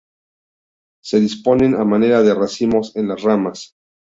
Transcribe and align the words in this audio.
Se 1.03 1.19
disponen 1.19 1.75
a 1.75 1.83
manera 1.85 2.23
de 2.23 2.33
racimos 2.33 2.95
en 2.95 3.07
las 3.09 3.21
ramas. 3.21 3.75